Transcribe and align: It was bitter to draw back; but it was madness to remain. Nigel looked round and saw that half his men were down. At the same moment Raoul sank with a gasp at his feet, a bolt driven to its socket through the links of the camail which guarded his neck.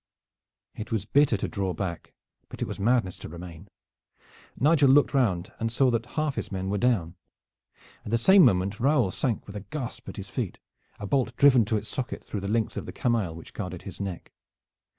It 0.73 0.91
was 0.91 1.05
bitter 1.05 1.37
to 1.37 1.47
draw 1.47 1.73
back; 1.75 2.15
but 2.49 2.59
it 2.59 2.65
was 2.67 2.79
madness 2.79 3.19
to 3.19 3.29
remain. 3.29 3.67
Nigel 4.59 4.89
looked 4.89 5.13
round 5.13 5.51
and 5.59 5.71
saw 5.71 5.91
that 5.91 6.07
half 6.17 6.33
his 6.33 6.51
men 6.51 6.71
were 6.71 6.79
down. 6.79 7.13
At 8.03 8.09
the 8.09 8.17
same 8.17 8.43
moment 8.43 8.79
Raoul 8.79 9.11
sank 9.11 9.45
with 9.45 9.55
a 9.55 9.59
gasp 9.69 10.09
at 10.09 10.17
his 10.17 10.27
feet, 10.27 10.57
a 10.97 11.05
bolt 11.05 11.35
driven 11.37 11.65
to 11.65 11.77
its 11.77 11.87
socket 11.87 12.23
through 12.23 12.39
the 12.41 12.47
links 12.47 12.77
of 12.77 12.87
the 12.87 12.91
camail 12.91 13.35
which 13.35 13.53
guarded 13.53 13.83
his 13.83 14.01
neck. 14.01 14.33